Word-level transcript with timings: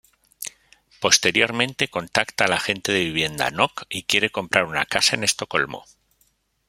Posteriormente 0.99 1.87
contacta 1.87 2.45
al 2.45 2.53
agente 2.53 2.91
de 2.91 3.01
vivienda 3.03 3.51
Knock 3.51 3.83
y 3.87 4.01
quiere 4.01 4.31
comprar 4.31 4.63
una 4.65 4.87
casa 4.87 5.15
en 5.15 5.23
Estocolmo. 5.23 5.85